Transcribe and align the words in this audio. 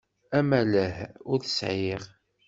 Amaleh 0.37 0.97
ur 1.31 1.39
t-sεiɣ. 1.41 2.03